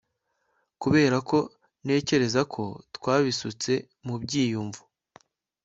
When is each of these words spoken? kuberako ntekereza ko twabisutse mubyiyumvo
kuberako 0.81 1.37
ntekereza 1.83 2.41
ko 2.53 2.63
twabisutse 2.95 3.71
mubyiyumvo 4.05 4.81